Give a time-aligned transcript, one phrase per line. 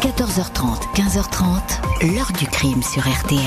[0.00, 3.38] 14h30, 15h30, l'heure du crime sur RTL.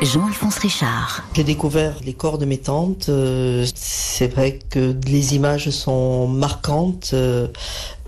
[0.00, 1.22] Jean-Alphonse Richard.
[1.34, 3.10] J'ai découvert les corps de mes tantes.
[3.10, 7.48] Euh, c'est vrai que les images sont marquantes, euh,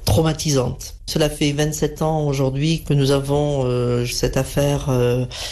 [0.06, 0.94] traumatisantes.
[1.04, 4.88] Cela fait 27 ans aujourd'hui que nous avons euh, cette affaire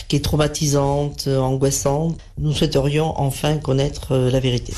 [0.09, 2.17] qui est traumatisante, angoissante.
[2.39, 4.73] Nous souhaiterions enfin connaître la vérité.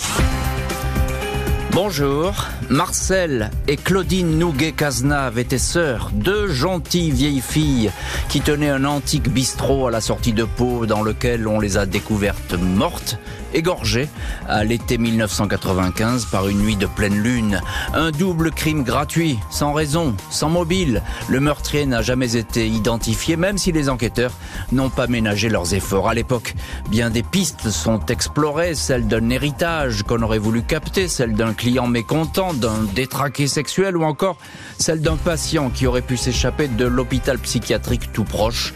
[1.80, 2.34] Bonjour,
[2.70, 7.92] Marcel et Claudine Nouguet-Cazenave étaient sœurs, deux gentilles vieilles filles
[8.28, 11.86] qui tenaient un antique bistrot à la sortie de Pau dans lequel on les a
[11.86, 13.16] découvertes mortes
[13.54, 14.08] égorgé
[14.46, 17.60] à l'été 1995 par une nuit de pleine lune.
[17.94, 21.02] Un double crime gratuit, sans raison, sans mobile.
[21.28, 24.32] Le meurtrier n'a jamais été identifié, même si les enquêteurs
[24.72, 26.08] n'ont pas ménagé leurs efforts.
[26.08, 26.54] À l'époque,
[26.90, 31.67] bien des pistes sont explorées, celle d'un héritage qu'on aurait voulu capter, celle d'un client
[31.86, 34.38] mécontent, d'un détraqué sexuel ou encore
[34.78, 38.74] celle d'un patient qui aurait pu s'échapper de l'hôpital psychiatrique tout proche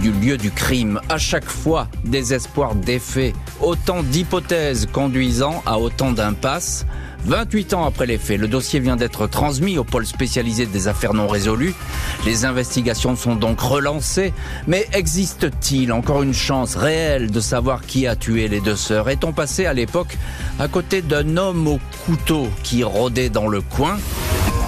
[0.00, 1.00] du lieu du crime.
[1.08, 2.74] À chaque fois, des espoirs.
[3.60, 6.86] Autant d'hypothèses conduisant à autant d'impasses.
[7.24, 11.14] 28 ans après les faits, le dossier vient d'être transmis au pôle spécialisé des affaires
[11.14, 11.74] non résolues.
[12.24, 14.32] Les investigations sont donc relancées.
[14.66, 19.08] Mais existe-t-il encore une chance réelle de savoir qui a tué les deux sœurs?
[19.08, 20.16] Est-on passé à l'époque
[20.58, 23.98] à côté d'un homme au couteau qui rôdait dans le coin?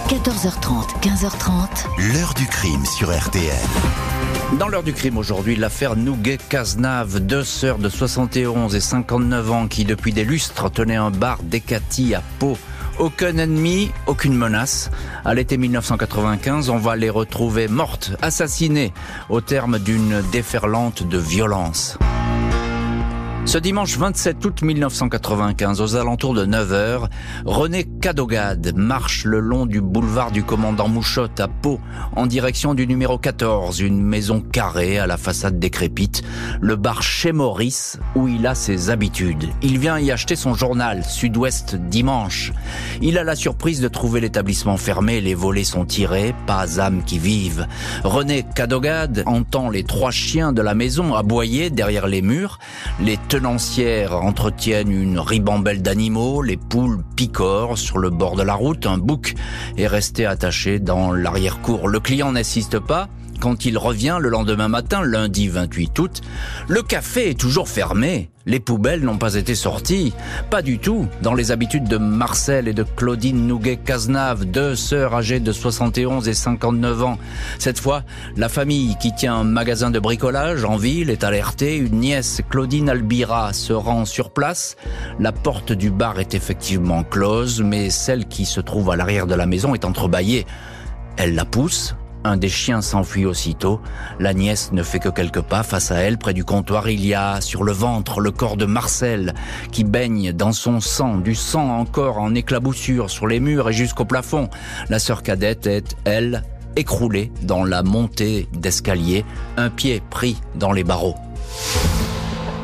[0.08, 2.12] 14h30, 15h30.
[2.12, 4.11] L'heure du crime sur RTL.
[4.58, 9.84] Dans l'heure du crime aujourd'hui, l'affaire Nouguet-Cazenave, deux sœurs de 71 et 59 ans qui
[9.84, 12.58] depuis des lustres tenaient un bar d'Ecati à Pau.
[12.98, 14.90] Aucun ennemi, aucune menace.
[15.24, 18.92] À l'été 1995, on va les retrouver mortes, assassinées,
[19.30, 21.98] au terme d'une déferlante de violence.
[23.44, 27.08] Ce dimanche 27 août 1995, aux alentours de 9h,
[27.44, 31.80] René Cadogade marche le long du boulevard du commandant Mouchotte à Pau,
[32.14, 36.22] en direction du numéro 14, une maison carrée à la façade décrépite,
[36.60, 39.48] le bar chez Maurice, où il a ses habitudes.
[39.60, 42.52] Il vient y acheter son journal, Sud-Ouest Dimanche.
[43.02, 47.18] Il a la surprise de trouver l'établissement fermé, les volets sont tirés, pas âme qui
[47.18, 47.66] vive.
[48.04, 52.60] René Cadogade entend les trois chiens de la maison aboyer derrière les murs,
[53.00, 58.84] les tenancières entretiennent une ribambelle d'animaux, les poules picorent sur le bord de la route,
[58.84, 59.36] un bouc
[59.78, 61.88] est resté attaché dans l'arrière-cour.
[61.88, 63.08] Le client n'assiste pas,
[63.42, 66.20] quand il revient le lendemain matin, lundi 28 août,
[66.68, 68.30] le café est toujours fermé.
[68.46, 70.12] Les poubelles n'ont pas été sorties.
[70.48, 71.08] Pas du tout.
[71.22, 76.34] Dans les habitudes de Marcel et de Claudine Nouguet-Cazenave, deux sœurs âgées de 71 et
[76.34, 77.18] 59 ans.
[77.58, 78.04] Cette fois,
[78.36, 81.76] la famille qui tient un magasin de bricolage en ville est alertée.
[81.78, 84.76] Une nièce, Claudine Albira, se rend sur place.
[85.18, 89.34] La porte du bar est effectivement close, mais celle qui se trouve à l'arrière de
[89.34, 90.46] la maison est entrebâillée.
[91.16, 93.80] Elle la pousse, un des chiens s'enfuit aussitôt.
[94.18, 96.18] La nièce ne fait que quelques pas face à elle.
[96.18, 99.34] Près du comptoir, il y a sur le ventre le corps de Marcel
[99.70, 104.04] qui baigne dans son sang, du sang encore en éclaboussure sur les murs et jusqu'au
[104.04, 104.48] plafond.
[104.88, 106.42] La sœur cadette est, elle,
[106.76, 109.24] écroulée dans la montée d'escalier,
[109.56, 111.16] un pied pris dans les barreaux.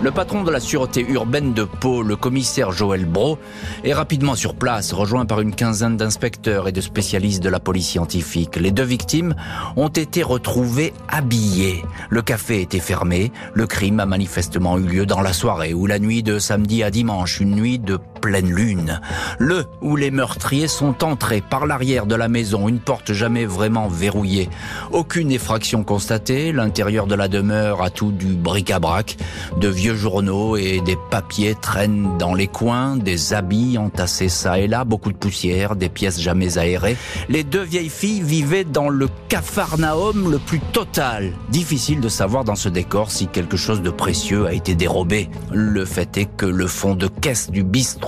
[0.00, 3.36] Le patron de la sûreté urbaine de Pau, le commissaire Joël Bro,
[3.82, 7.88] est rapidement sur place, rejoint par une quinzaine d'inspecteurs et de spécialistes de la police
[7.88, 8.54] scientifique.
[8.54, 9.34] Les deux victimes
[9.75, 11.84] ont été retrouvées habillées.
[12.10, 13.32] Le café était fermé.
[13.54, 16.92] Le crime a manifestement eu lieu dans la soirée ou la nuit de samedi à
[16.92, 19.01] dimanche, une nuit de pleine lune.
[19.39, 23.89] Le où les meurtriers sont entrés par l'arrière de la maison, une porte jamais vraiment
[23.89, 24.49] verrouillée.
[24.91, 26.53] Aucune effraction constatée.
[26.53, 29.17] L'intérieur de la demeure a tout du bric-à-brac,
[29.61, 34.67] de vieux journaux et des papiers traînent dans les coins, des habits entassés ça et
[34.67, 36.97] là, beaucoup de poussière, des pièces jamais aérées.
[37.28, 41.33] Les deux vieilles filles vivaient dans le capharnaüm le plus total.
[41.51, 45.28] Difficile de savoir dans ce décor si quelque chose de précieux a été dérobé.
[45.53, 48.08] Le fait est que le fond de caisse du bistrot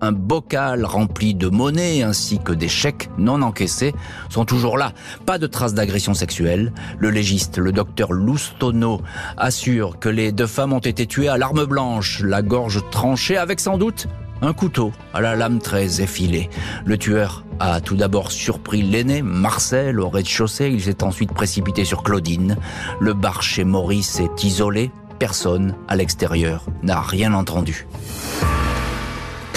[0.00, 3.94] un bocal rempli de monnaie ainsi que des chèques non encaissés
[4.28, 4.92] sont toujours là.
[5.26, 6.72] Pas de traces d'agression sexuelle.
[6.98, 9.00] Le légiste, le docteur Loustono,
[9.36, 13.60] assure que les deux femmes ont été tuées à l'arme blanche, la gorge tranchée avec
[13.60, 14.06] sans doute
[14.40, 16.48] un couteau à la lame très effilée.
[16.84, 20.68] Le tueur a tout d'abord surpris l'aîné, Marcel, au rez-de-chaussée.
[20.68, 22.56] Il s'est ensuite précipité sur Claudine.
[23.00, 24.92] Le bar chez Maurice est isolé.
[25.18, 27.88] Personne à l'extérieur n'a rien entendu.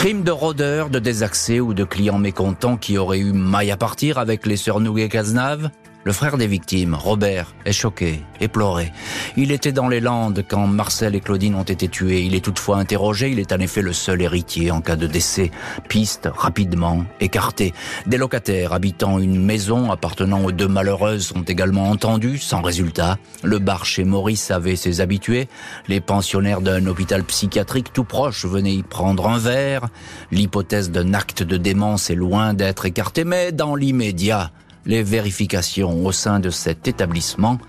[0.01, 4.17] Crime de rôdeurs, de désaccès ou de clients mécontents qui auraient eu maille à partir
[4.17, 5.69] avec les sœurs Nouguet-Cazenave
[6.03, 8.91] Le frère des victimes, Robert, est choqué, éploré.
[9.37, 12.23] Il était dans les Landes quand Marcel et Claudine ont été tués.
[12.23, 13.29] Il est toutefois interrogé.
[13.29, 15.51] Il est en effet le seul héritier en cas de décès.
[15.89, 17.73] Piste rapidement écartée.
[18.07, 23.19] Des locataires habitant une maison appartenant aux deux malheureuses sont également entendus, sans résultat.
[23.43, 25.49] Le bar chez Maurice avait ses habitués.
[25.87, 29.87] Les pensionnaires d'un hôpital psychiatrique tout proche venaient y prendre un verre.
[30.31, 34.51] L'hypothèse d'un acte de démence est loin d'être écartée, mais dans l'immédiat,
[34.85, 37.59] les vérifications au sein de cet établissement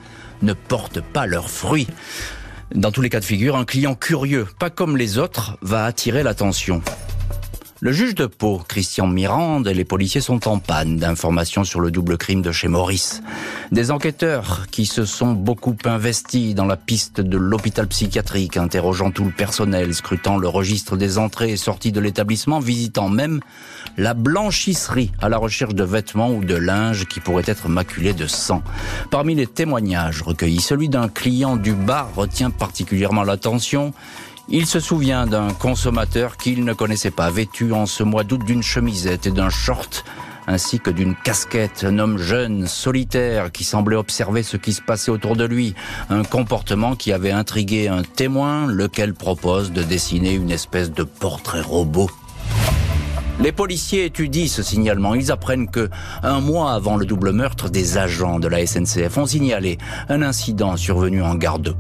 [0.43, 1.89] ne portent pas leurs fruits.
[2.75, 6.23] Dans tous les cas de figure, un client curieux, pas comme les autres, va attirer
[6.23, 6.83] l'attention.
[7.85, 11.91] Le juge de Pau, Christian Mirande, et les policiers sont en panne d'informations sur le
[11.91, 13.25] double crime de chez Maurice.
[13.73, 19.25] Des enquêteurs qui se sont beaucoup investis dans la piste de l'hôpital psychiatrique, interrogeant tout
[19.25, 23.41] le personnel, scrutant le registre des entrées et sorties de l'établissement, visitant même
[23.97, 28.29] la blanchisserie à la recherche de vêtements ou de linge qui pourraient être maculés de
[28.29, 28.63] sang.
[29.11, 33.93] Parmi les témoignages recueillis, celui d'un client du bar retient particulièrement l'attention.
[34.49, 38.63] Il se souvient d'un consommateur qu'il ne connaissait pas, vêtu en ce mois d'août d'une
[38.63, 40.05] chemisette et d'un short,
[40.47, 45.13] ainsi que d'une casquette, un homme jeune, solitaire, qui semblait observer ce qui se passait
[45.13, 45.75] autour de lui,
[46.11, 51.63] un comportement qui avait intrigué un témoin, lequel propose de dessiner une espèce de portrait
[51.63, 52.11] robot.
[53.41, 55.15] Les policiers étudient ce signalement.
[55.15, 55.91] Ils apprennent que,
[56.23, 60.77] un mois avant le double meurtre, des agents de la SNCF ont signalé un incident
[60.77, 61.73] survenu en gare de.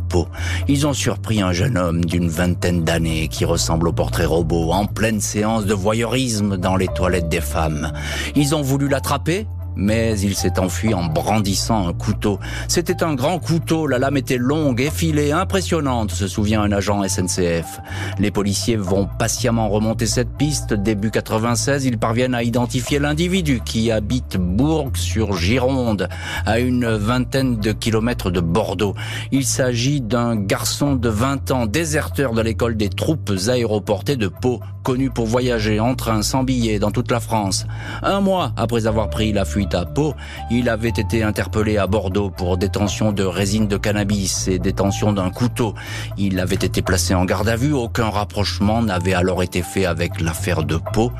[0.68, 4.86] Ils ont surpris un jeune homme d'une vingtaine d'années qui ressemble au portrait robot en
[4.86, 7.92] pleine séance de voyeurisme dans les toilettes des femmes.
[8.34, 9.46] Ils ont voulu l'attraper,
[9.76, 12.38] mais il s'est enfui en brandissant un couteau.
[12.68, 17.80] C'était un grand couteau, la lame était longue, effilée, impressionnante, se souvient un agent SNCF.
[18.18, 20.74] Les policiers vont patiemment remonter cette piste.
[20.74, 26.08] Début 96, ils parviennent à identifier l'individu qui habite Bourg sur Gironde,
[26.46, 28.94] à une vingtaine de kilomètres de Bordeaux.
[29.30, 34.60] Il s'agit d'un garçon de 20 ans, déserteur de l'école des troupes aéroportées de Pau,
[34.82, 37.66] connu pour voyager en train sans billet dans toute la France.
[38.02, 40.14] Un mois après avoir pris la fuite à Pau,
[40.50, 45.30] il avait été interpellé à Bordeaux pour détention de résine de cannabis et détention d'un
[45.30, 45.74] couteau.
[46.16, 50.20] Il avait été placé en garde à vue, aucun rapprochement n'avait alors été fait avec
[50.20, 51.12] l'affaire de Pau.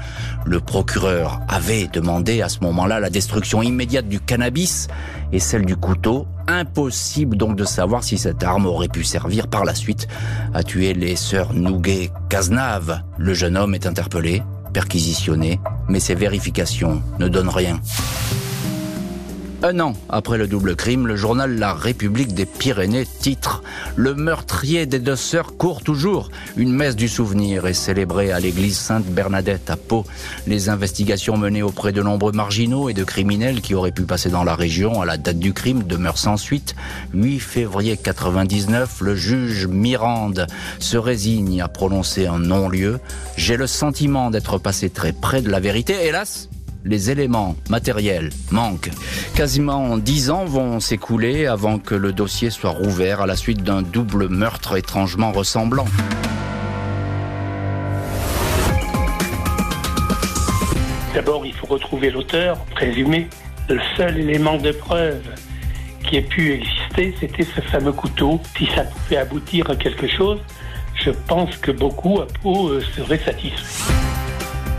[0.44, 4.89] Le procureur avait demandé à ce moment-là la destruction immédiate du cannabis
[5.33, 6.27] et celle du couteau.
[6.49, 10.09] Impossible donc de savoir si cette arme aurait pu servir par la suite
[10.55, 13.03] à tuer les sœurs Nouguet Cazenave.
[13.19, 14.43] Le jeune homme est interpellé,
[14.73, 17.81] perquisitionné, mais ces vérifications ne donnent rien.
[19.64, 23.62] Un an après le double crime, le journal La République des Pyrénées titre
[23.94, 26.31] Le meurtrier des deux sœurs court toujours.
[26.56, 30.05] Une messe du souvenir est célébrée à l'église Sainte-Bernadette à Pau.
[30.49, 34.43] Les investigations menées auprès de nombreux marginaux et de criminels qui auraient pu passer dans
[34.43, 36.75] la région à la date du crime demeurent sans suite.
[37.15, 40.49] 8 février 99, le juge Mirande
[40.81, 42.99] se résigne à prononcer un non-lieu.
[43.37, 45.94] J'ai le sentiment d'être passé très près de la vérité.
[46.05, 46.49] Hélas,
[46.84, 48.90] les éléments matériels manquent.
[49.34, 53.82] Quasiment dix ans vont s'écouler avant que le dossier soit rouvert à la suite d'un
[53.82, 55.87] double meurtre étrangement ressemblant.
[61.14, 63.29] D'abord, il faut retrouver l'auteur présumé.
[63.69, 65.23] Le seul élément de preuve
[66.08, 68.40] qui ait pu exister, c'était ce fameux couteau.
[68.56, 70.38] Si ça pouvait aboutir à quelque chose,
[70.94, 74.02] je pense que beaucoup à Pau euh, seraient satisfaits.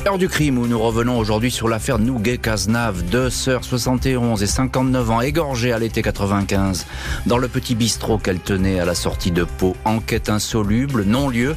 [0.05, 5.11] Heure du crime où nous revenons aujourd'hui sur l'affaire Nouguet-Cazenave, deux sœurs 71 et 59
[5.11, 6.85] ans égorgées à l'été 95
[7.25, 9.77] dans le petit bistrot qu'elles tenaient à la sortie de Pau.
[9.85, 11.55] Enquête insoluble, non-lieu,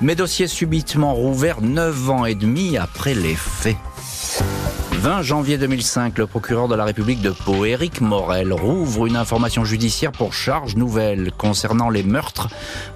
[0.00, 3.76] mais dossier subitement rouvert neuf ans et demi après les faits.
[4.98, 9.64] 20 janvier 2005, le procureur de la République de Pau, Éric Morel, rouvre une information
[9.64, 12.48] judiciaire pour charge nouvelle concernant les meurtres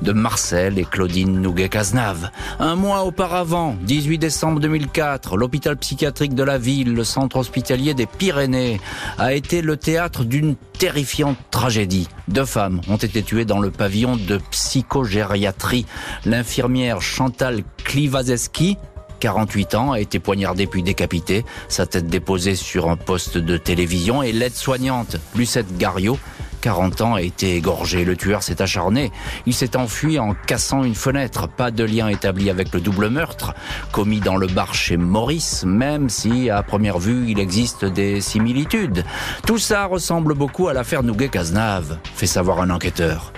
[0.02, 2.30] de Marcel et Claudine Nouguet-Cazenave.
[2.58, 8.06] Un mois auparavant, 18 décembre 2004, l'hôpital psychiatrique de la ville, le centre hospitalier des
[8.06, 8.80] Pyrénées,
[9.16, 12.08] a été le théâtre d'une terrifiante tragédie.
[12.26, 15.86] Deux femmes ont été tuées dans le pavillon de psychogériatrie.
[16.24, 18.76] L'infirmière Chantal Klivazeski,
[19.22, 24.20] 48 ans, a été poignardé puis décapité, sa tête déposée sur un poste de télévision
[24.20, 26.18] et l'aide-soignante Lucette Gariot
[26.60, 28.04] 40 ans, a été égorgé.
[28.04, 29.10] Le tueur s'est acharné.
[29.46, 31.48] Il s'est enfui en cassant une fenêtre.
[31.48, 33.52] Pas de lien établi avec le double meurtre
[33.90, 39.04] commis dans le bar chez Maurice, même si à première vue il existe des similitudes.
[39.44, 43.32] Tout ça ressemble beaucoup à l'affaire Nouguet-Cazenave, fait savoir un enquêteur.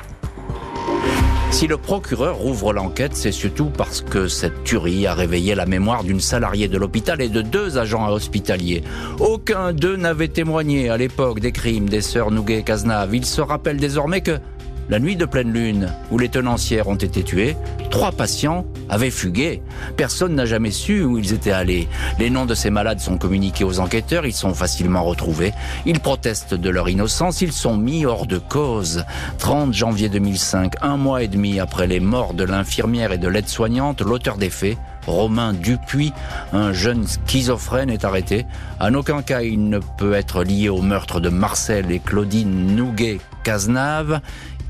[1.54, 6.02] Si le procureur ouvre l'enquête, c'est surtout parce que cette tuerie a réveillé la mémoire
[6.02, 8.82] d'une salariée de l'hôpital et de deux agents hospitaliers.
[9.20, 13.14] Aucun d'eux n'avait témoigné à l'époque des crimes des sœurs Nouguet et Cazenave.
[13.14, 14.40] Ils se rappellent désormais que
[14.88, 17.56] la nuit de pleine lune, où les tenancières ont été tuées,
[17.90, 19.62] trois patients avaient fugué.
[19.96, 21.88] Personne n'a jamais su où ils étaient allés.
[22.18, 25.52] Les noms de ces malades sont communiqués aux enquêteurs, ils sont facilement retrouvés.
[25.86, 29.04] Ils protestent de leur innocence, ils sont mis hors de cause.
[29.38, 34.02] 30 janvier 2005, un mois et demi après les morts de l'infirmière et de l'aide-soignante,
[34.02, 34.76] l'auteur des faits,
[35.06, 36.12] Romain Dupuis,
[36.52, 38.46] un jeune schizophrène, est arrêté.
[38.80, 44.20] En aucun cas il ne peut être lié au meurtre de Marcel et Claudine Nouguet-Cazenave.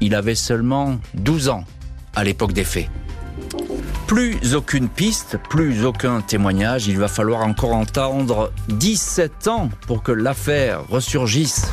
[0.05, 1.65] Il avait seulement 12 ans
[2.15, 2.91] à l'époque des faits.
[4.07, 6.89] Plus aucune piste, plus aucun témoignage.
[6.89, 11.73] Il va falloir encore entendre 17 ans pour que l'affaire ressurgisse.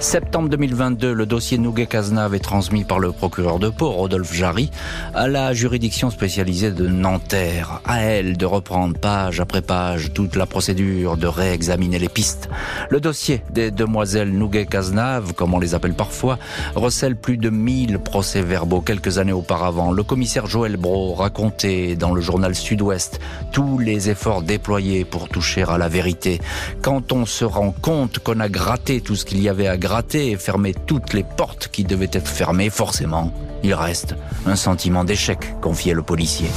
[0.00, 4.70] Septembre 2022, le dossier Nouguet-Cazenave est transmis par le procureur de Pau, Rodolphe Jarry,
[5.14, 7.82] à la juridiction spécialisée de Nanterre.
[7.84, 12.48] À elle de reprendre page après page toute la procédure, de réexaminer les pistes.
[12.88, 16.38] Le dossier des demoiselles Nouguet-Cazenave, comme on les appelle parfois,
[16.74, 19.92] recèle plus de 1000 procès-verbaux quelques années auparavant.
[19.92, 23.20] Le commissaire Joël Bro racontait dans le journal Sud-Ouest
[23.52, 26.40] tous les efforts déployés pour toucher à la vérité.
[26.80, 29.89] Quand on se rend compte qu'on a gratté tout ce qu'il y avait à gratter,
[30.14, 33.32] et fermer toutes les portes qui devaient être fermées, forcément,
[33.62, 34.14] il reste
[34.46, 36.48] un sentiment d'échec, confiait le policier.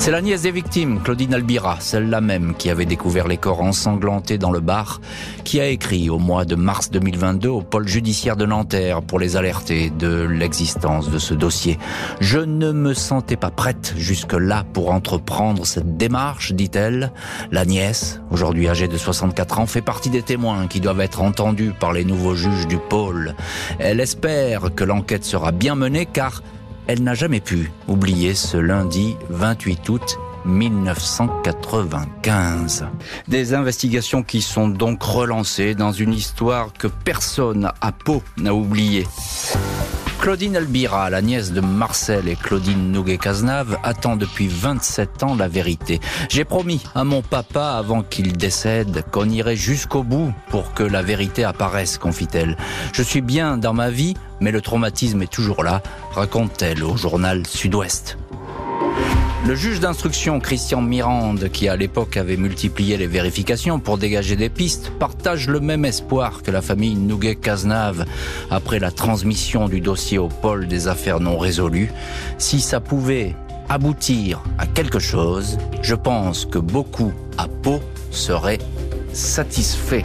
[0.00, 4.38] C'est la nièce des victimes, Claudine Albira, celle-là même qui avait découvert les corps ensanglantés
[4.38, 4.98] dans le bar,
[5.44, 9.36] qui a écrit au mois de mars 2022 au pôle judiciaire de Nanterre pour les
[9.36, 11.78] alerter de l'existence de ce dossier.
[12.18, 17.12] Je ne me sentais pas prête jusque-là pour entreprendre cette démarche, dit-elle.
[17.52, 21.74] La nièce, aujourd'hui âgée de 64 ans, fait partie des témoins qui doivent être entendus
[21.78, 23.34] par les nouveaux juges du pôle.
[23.78, 26.40] Elle espère que l'enquête sera bien menée car
[26.86, 32.86] elle n'a jamais pu oublier ce lundi 28 août 1995.
[33.28, 39.06] Des investigations qui sont donc relancées dans une histoire que personne à Pau n'a oubliée.
[40.20, 45.98] Claudine Albira, la nièce de Marcel et Claudine Nouguet-Cazenave, attend depuis 27 ans la vérité.
[46.28, 51.00] J'ai promis à mon papa avant qu'il décède qu'on irait jusqu'au bout pour que la
[51.00, 52.58] vérité apparaisse, confie-t-elle.
[52.92, 55.82] Je suis bien dans ma vie, mais le traumatisme est toujours là,
[56.12, 58.18] raconte-t-elle au journal Sud-Ouest.
[59.46, 64.50] Le juge d'instruction Christian Mirande, qui à l'époque avait multiplié les vérifications pour dégager des
[64.50, 68.04] pistes, partage le même espoir que la famille Nouguet-Cazenave
[68.50, 71.90] après la transmission du dossier au pôle des affaires non résolues.
[72.36, 73.34] Si ça pouvait
[73.70, 77.80] aboutir à quelque chose, je pense que beaucoup à Pau
[78.10, 78.58] seraient
[79.14, 80.04] satisfaits.